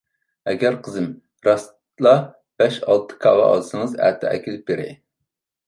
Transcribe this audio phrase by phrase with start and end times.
[0.51, 1.09] ئەگەر قىزىم
[1.47, 2.15] راستلا
[2.63, 4.95] بەش-ئالتە كاۋا ئالسىڭىز ئەتە ئەكېلىپ بېرەي.